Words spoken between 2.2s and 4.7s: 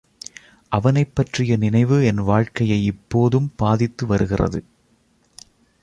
வாழ்க்கையை இப்போதும் பாதித்து வருகிறது.